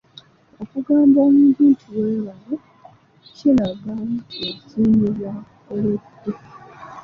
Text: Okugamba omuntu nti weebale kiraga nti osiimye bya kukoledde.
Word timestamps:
Okugamba 0.63 1.17
omuntu 1.27 1.61
nti 1.71 1.85
weebale 1.97 2.55
kiraga 3.35 3.91
nti 4.13 4.43
osiimye 4.65 5.07
bya 5.17 5.33
kukoledde. 5.45 6.31